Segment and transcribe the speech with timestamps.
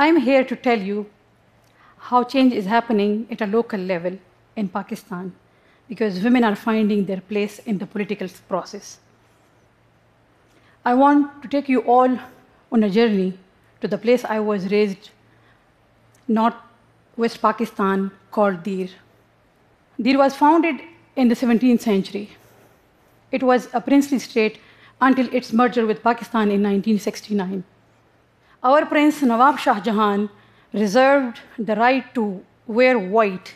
[0.00, 1.06] I'm here to tell you
[1.98, 4.16] how change is happening at a local level
[4.54, 5.32] in Pakistan
[5.88, 8.98] because women are finding their place in the political process.
[10.84, 12.16] I want to take you all
[12.70, 13.36] on a journey
[13.80, 15.10] to the place I was raised,
[16.28, 16.54] North
[17.16, 18.88] West Pakistan, called Dir.
[20.00, 20.80] Dir was founded
[21.16, 22.30] in the 17th century.
[23.32, 24.60] It was a princely state
[25.00, 27.64] until its merger with Pakistan in 1969.
[28.62, 30.28] Our Prince Nawab Shah Jahan
[30.72, 33.54] reserved the right to wear white,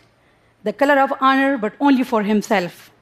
[0.62, 2.92] the color of honor, but only for himself.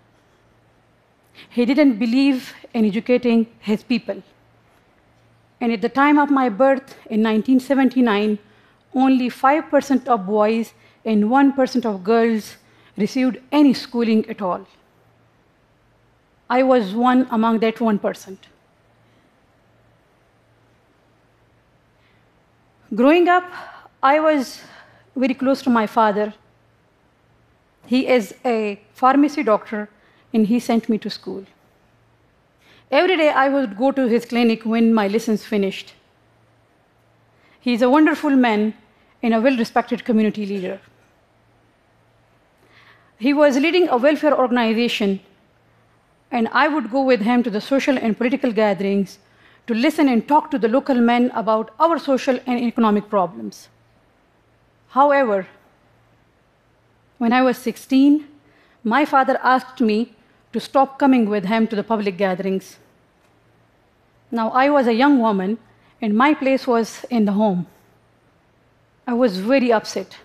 [1.50, 4.22] He didn't believe in educating his people.
[5.60, 8.38] And at the time of my birth in 1979,
[8.94, 10.72] only 5% of boys
[11.04, 12.56] and 1% of girls
[12.96, 14.66] received any schooling at all.
[16.48, 18.38] I was one among that 1%.
[22.92, 23.44] Growing up,
[24.02, 24.62] I was
[25.14, 26.34] very close to my father.
[27.86, 29.88] He is a pharmacy doctor,
[30.34, 31.46] and he sent me to school.
[32.90, 35.94] Every day I would go to his clinic when my lessons finished.
[37.60, 38.74] He's a wonderful man
[39.22, 40.80] and a well respected community leader.
[43.18, 45.20] He was leading a welfare organization,
[46.32, 49.18] and I would go with him to the social and political gatherings
[49.66, 53.68] to listen and talk to the local men about our social and economic problems.
[54.88, 55.46] However,
[57.18, 58.26] when I was 16,
[58.82, 60.14] my father asked me
[60.52, 62.78] to stop coming with him to the public gatherings.
[64.30, 65.58] Now, I was a young woman,
[66.00, 67.66] and my place was in the home.
[69.06, 70.16] I was very upset.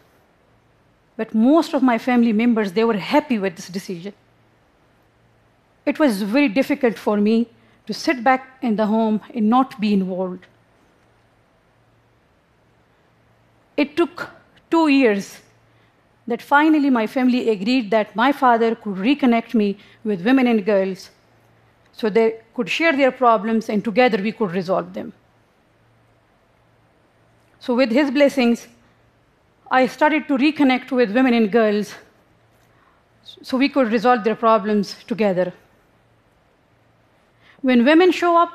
[1.17, 4.13] But most of my family members, they were happy with this decision.
[5.85, 7.47] It was very difficult for me
[7.87, 10.45] to sit back in the home and not be involved.
[13.77, 14.29] It took
[14.71, 15.41] two years
[16.27, 21.11] that finally my family agreed that my father could reconnect me with women and girls
[21.91, 25.13] so they could share their problems and together we could resolve them.
[27.59, 28.67] So, with his blessings,
[29.71, 31.95] I started to reconnect with women and girls
[33.41, 35.51] so we could resolve their problems together.
[37.65, 38.51] When women show up,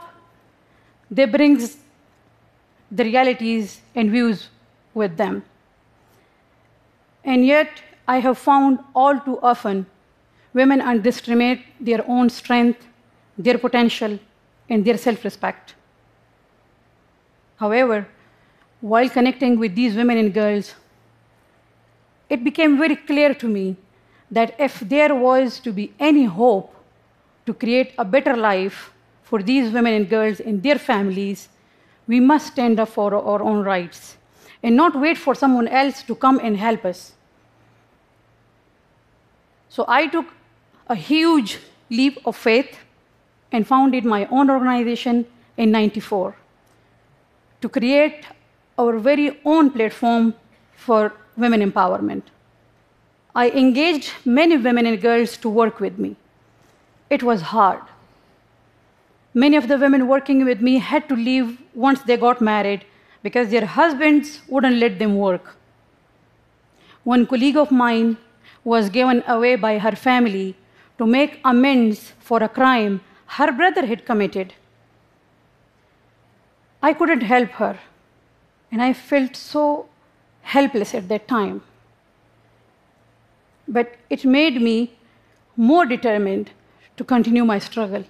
[1.10, 1.58] they bring
[2.92, 4.50] the realities and views
[4.94, 5.42] with them.
[7.24, 9.86] And yet, I have found all too often
[10.52, 12.86] women underestimate their own strength,
[13.36, 14.16] their potential,
[14.68, 15.74] and their self respect.
[17.56, 18.06] However,
[18.80, 20.76] while connecting with these women and girls,
[22.28, 23.76] it became very clear to me
[24.30, 26.72] that if there was to be any hope
[27.46, 28.92] to create a better life
[29.30, 31.48] for these women and girls and their families,
[32.08, 34.16] we must stand up for our own rights
[34.60, 37.12] and not wait for someone else to come and help us.
[39.68, 40.26] So I took
[40.88, 41.58] a huge
[41.90, 42.76] leap of faith
[43.52, 45.24] and founded my own organization
[45.56, 46.34] in 94
[47.60, 48.24] to create
[48.76, 50.34] our very own platform
[50.74, 52.22] for women empowerment.
[53.32, 56.16] I engaged many women and girls to work with me.
[57.08, 57.82] It was hard.
[59.32, 62.84] Many of the women working with me had to leave once they got married
[63.22, 65.56] because their husbands wouldn't let them work.
[67.04, 68.16] One colleague of mine
[68.64, 70.56] was given away by her family
[70.98, 73.00] to make amends for a crime
[73.38, 74.54] her brother had committed.
[76.82, 77.78] I couldn't help her,
[78.72, 79.88] and I felt so
[80.42, 81.62] helpless at that time.
[83.68, 84.96] But it made me
[85.56, 86.50] more determined
[86.96, 88.04] to continue my struggle.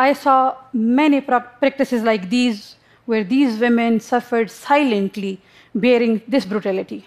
[0.00, 5.40] I saw many practices like these where these women suffered silently
[5.74, 7.06] bearing this brutality.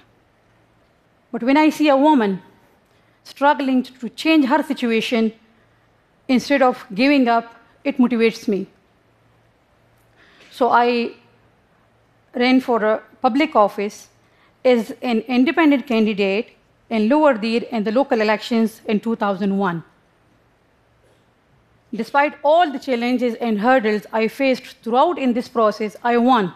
[1.32, 2.42] But when I see a woman
[3.24, 5.34] struggling to change her situation
[6.28, 8.68] instead of giving up, it motivates me.
[10.52, 11.14] So I
[12.36, 14.10] ran for a public office
[14.64, 16.52] as an independent candidate
[16.92, 19.84] in Lower Dir in the local elections in 2001.
[21.96, 26.54] Despite all the challenges and hurdles I faced throughout in this process, I won.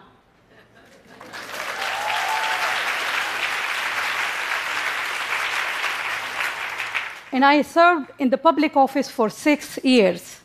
[7.32, 10.40] and I served in the public office for six years.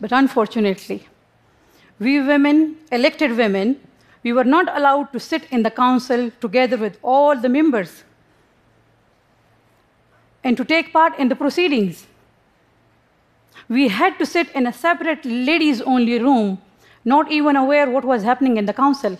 [0.00, 1.06] But unfortunately,
[2.00, 3.80] we women, elected women,
[4.24, 8.02] we were not allowed to sit in the council together with all the members
[10.42, 12.06] and to take part in the proceedings
[13.68, 16.58] we had to sit in a separate ladies only room
[17.04, 19.18] not even aware what was happening in the council.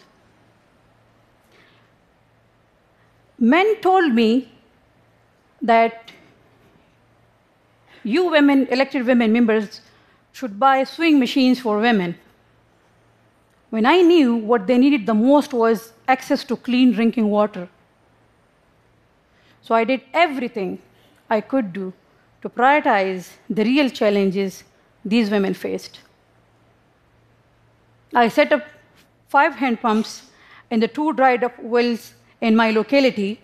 [3.38, 4.50] Men told me
[5.60, 6.12] that
[8.02, 9.80] you women, elected women members,
[10.32, 12.16] should buy sewing machines for women.
[13.70, 17.68] When I knew what they needed the most was access to clean drinking water.
[19.62, 20.80] So I did everything
[21.28, 21.92] I could do
[22.44, 24.64] to prioritize the real challenges
[25.02, 26.00] these women faced.
[28.12, 28.66] I set up
[29.28, 30.10] five hand pumps
[30.70, 32.12] in the two dried up wells
[32.42, 33.40] in my locality.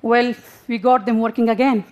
[0.00, 0.34] Well,
[0.68, 1.84] we got them working again.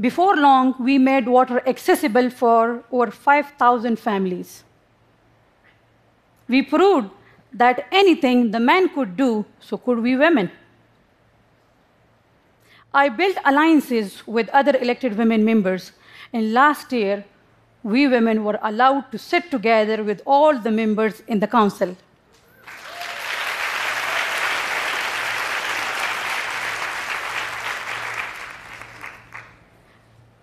[0.00, 4.64] Before long, we made water accessible for over 5,000 families.
[6.48, 7.10] We proved
[7.52, 10.50] that anything the man could do, so could we women.
[12.92, 15.92] I built alliances with other elected women members,
[16.32, 17.24] and last year,
[17.82, 21.96] we women were allowed to sit together with all the members in the council.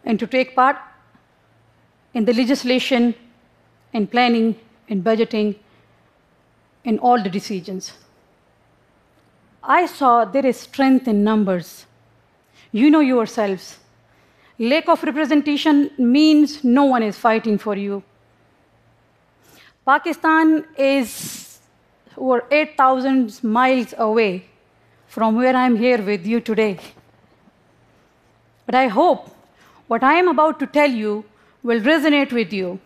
[0.06, 0.78] and to take part
[2.14, 3.16] in the legislation
[3.92, 4.56] and planning
[4.88, 5.56] and budgeting
[6.84, 7.94] in all the decisions.
[9.64, 11.88] I saw there is strength in numbers.
[12.72, 13.78] You know yourselves.
[14.58, 18.04] Lack of representation means no one is fighting for you.
[19.86, 21.60] Pakistan is
[22.18, 24.46] over 8,000 miles away
[25.08, 26.80] from where I'm here with you today.
[28.66, 29.30] But I hope
[29.88, 31.26] what I am about to tell you
[31.64, 32.80] will resonate with you.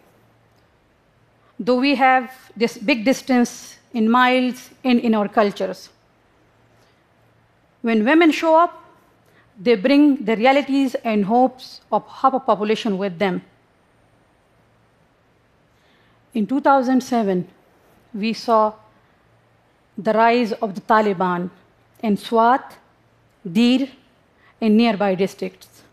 [1.59, 5.89] Though we have this big distance in miles and in our cultures.
[7.81, 8.83] When women show up,
[9.59, 13.41] they bring the realities and hopes of half a population with them.
[16.33, 17.47] In 2007,
[18.13, 18.73] we saw
[19.97, 21.50] the rise of the Taliban
[22.01, 22.77] in Swat,
[23.51, 23.89] Dir,
[24.61, 25.83] and nearby districts.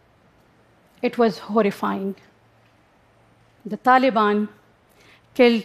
[1.02, 2.14] It was horrifying.
[3.64, 4.48] The Taliban
[5.34, 5.64] killed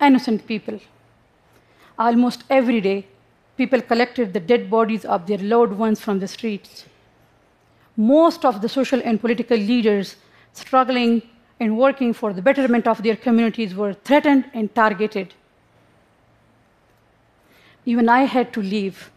[0.00, 0.78] innocent people.
[1.98, 3.06] Almost every day,
[3.56, 6.84] people collected the dead bodies of their loved ones from the streets.
[8.00, 10.16] Most of the social and political leaders
[10.54, 11.20] struggling
[11.60, 15.34] and working for the betterment of their communities were threatened and targeted.
[17.84, 19.10] Even I had to leave,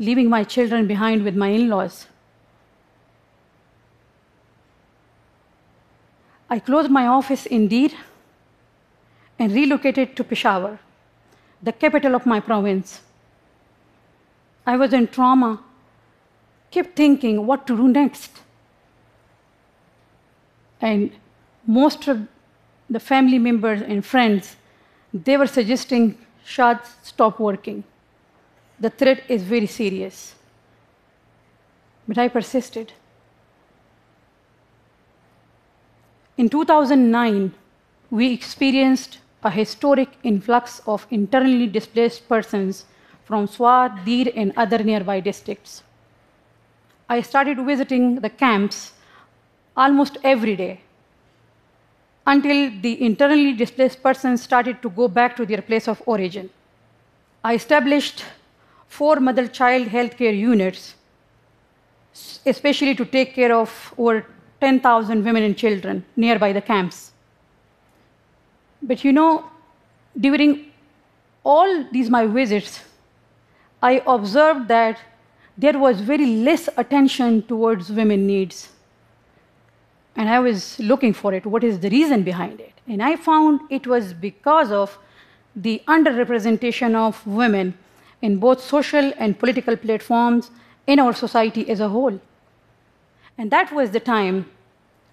[0.00, 2.08] leaving my children behind with my in laws.
[6.48, 7.90] I closed my office in Dir
[9.38, 10.80] and relocated to Peshawar,
[11.62, 13.02] the capital of my province.
[14.66, 15.62] I was in trauma,
[16.70, 18.30] kept thinking what to do next.
[20.80, 21.12] And
[21.66, 22.26] most of
[22.88, 24.56] the family members and friends,
[25.12, 27.84] they were suggesting, Shad, stop working.
[28.78, 30.34] The threat is very serious.
[32.08, 32.92] But I persisted.
[36.36, 37.52] In 2009,
[38.10, 42.86] we experienced a historic influx of internally displaced persons
[43.24, 45.82] from Swat, Dir, and other nearby districts.
[47.14, 48.92] I started visiting the camps
[49.76, 50.80] almost every day
[52.24, 56.48] until the internally displaced persons started to go back to their place of origin.
[57.42, 58.24] I established
[58.86, 60.94] four mother child healthcare units,
[62.46, 64.24] especially to take care of over
[64.60, 67.10] 10,000 women and children nearby the camps.
[68.80, 69.50] But you know,
[70.16, 70.66] during
[71.42, 72.84] all these my visits,
[73.82, 75.00] I observed that
[75.60, 78.70] there was very less attention towards women needs.
[80.16, 81.44] And I was looking for it.
[81.44, 82.72] What is the reason behind it?
[82.88, 84.98] And I found it was because of
[85.54, 87.76] the underrepresentation of women
[88.22, 90.50] in both social and political platforms
[90.86, 92.18] in our society as a whole.
[93.36, 94.46] And that was the time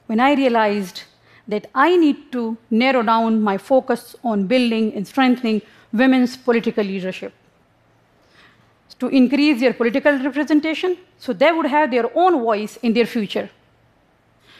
[0.05, 1.03] when I realized
[1.47, 5.61] that I need to narrow down my focus on building and strengthening
[5.91, 7.33] women's political leadership
[8.99, 13.49] to increase their political representation so they would have their own voice in their future.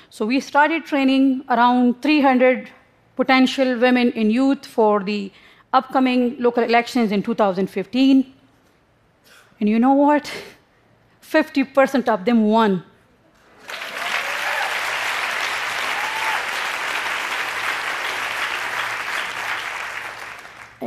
[0.09, 2.69] So we started training around 300
[3.15, 5.31] potential women in youth for the
[5.73, 8.33] upcoming local elections in 2015.
[9.59, 10.31] And you know what?
[11.21, 12.83] 50% of them won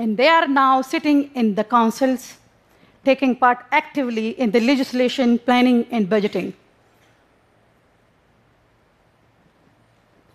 [0.00, 2.38] And they are now sitting in the councils,
[3.04, 6.52] taking part actively in the legislation, planning, and budgeting.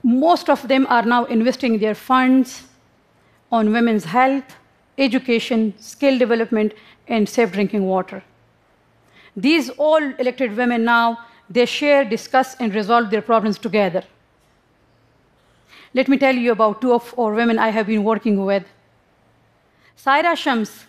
[0.04, 2.64] Most of them are now investing their funds
[3.52, 4.56] on women's health,
[4.98, 6.74] education, skill development,
[7.08, 8.24] and safe drinking water.
[9.36, 11.20] These all elected women now,
[11.50, 14.04] they share, discuss, and resolve their problems together.
[15.94, 18.66] Let me tell you about two of our women I have been working with.
[19.98, 20.86] Saira Shams,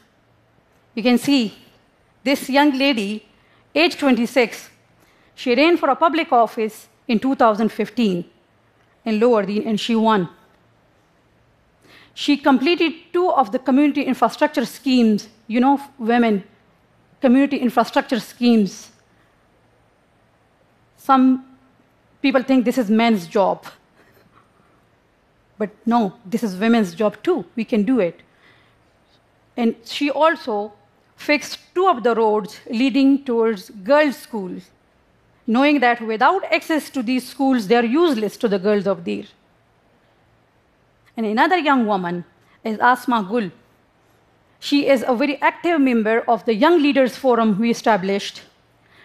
[0.94, 1.54] you can see
[2.26, 3.24] this young lady,
[3.72, 4.68] age 26,
[5.36, 8.24] she ran for a public office in 2015
[9.04, 10.28] in Lower Dir, and she won.
[12.14, 16.42] She completed two of the community infrastructure schemes, you know, women,
[17.20, 18.90] community infrastructure schemes.
[20.96, 21.44] Some
[22.22, 23.64] people think this is men's job.
[25.58, 27.44] But no, this is women's job too.
[27.54, 28.20] We can do it.
[29.56, 30.72] And she also
[31.16, 34.70] fixed two of the roads leading towards girls' schools,
[35.46, 39.24] knowing that without access to these schools, they are useless to the girls of Dir.
[41.16, 42.24] And another young woman
[42.62, 43.50] is Asma Gul.
[44.60, 48.42] She is a very active member of the Young Leaders Forum we established.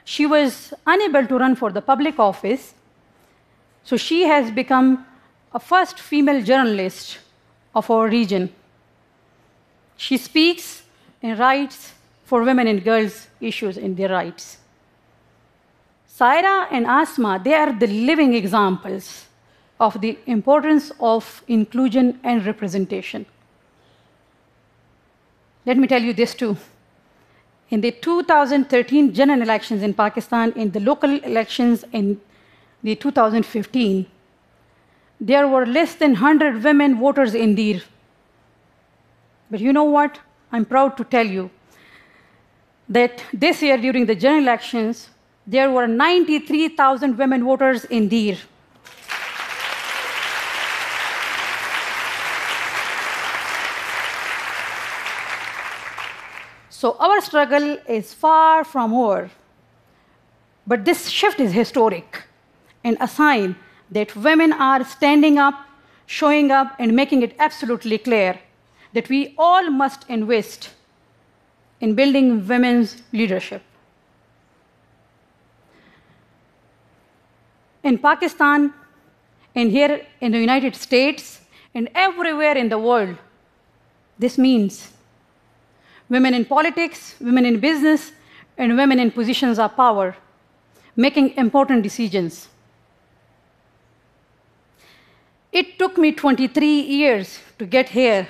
[0.03, 2.73] She was unable to run for the public office,
[3.83, 5.05] so she has become
[5.53, 7.19] a first female journalist
[7.75, 8.53] of our region.
[9.97, 10.83] She speaks
[11.21, 11.93] and writes
[12.31, 14.57] for women and girls issues in their rights.
[16.17, 19.25] Saira and Asma, they are the living examples
[19.81, 23.25] of the importance of inclusion and representation.
[25.65, 26.55] Let me tell you this too.
[27.69, 32.21] In the 2013 general elections in Pakistan, in the local elections in
[32.81, 34.05] the 2015,
[35.19, 37.81] there were less than 100 women voters in Dir.
[39.49, 40.19] But you know what?
[40.53, 41.49] I'm proud to tell you
[42.91, 45.09] that this year during the general elections,
[45.47, 48.37] there were 93,000 women voters in Dir.
[56.69, 59.29] So our struggle is far from over.
[60.67, 62.23] But this shift is historic
[62.83, 63.55] and a sign
[63.89, 65.55] that women are standing up,
[66.07, 68.39] showing up, and making it absolutely clear
[68.93, 70.71] that we all must invest
[71.81, 73.61] in building women's leadership.
[77.83, 78.73] In Pakistan,
[79.55, 81.41] and here in the United States,
[81.73, 83.17] and everywhere in the world,
[84.19, 84.91] this means
[86.07, 88.11] women in politics, women in business,
[88.57, 90.15] and women in positions of power,
[90.95, 92.47] making important decisions.
[95.51, 98.27] It took me 23 years to get here.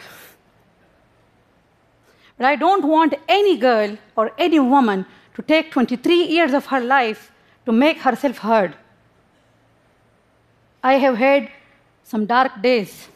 [2.42, 5.06] But I don't want any girl or any woman
[5.36, 7.32] to take 23 years of her life
[7.68, 8.74] to make herself heard.
[10.82, 11.52] I have had
[12.04, 13.10] some dark days.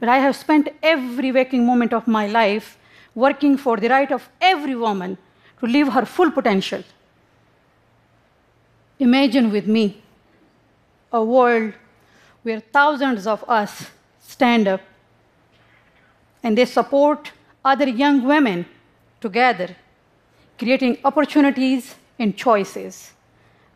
[0.00, 2.76] But I have spent every waking moment of my life
[3.14, 5.16] working for the right of every woman
[5.60, 6.82] to live her full potential.
[8.98, 10.02] Imagine with me
[11.12, 11.74] a world
[12.42, 14.80] where thousands of us stand up
[16.44, 17.32] and they support
[17.64, 18.66] other young women
[19.20, 19.74] together,
[20.58, 23.12] creating opportunities and choices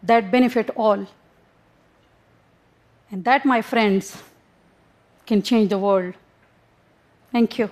[0.03, 1.07] that benefit all.
[3.11, 4.23] And that, my friends,
[5.27, 6.15] can change the world.
[7.33, 7.71] Thank you.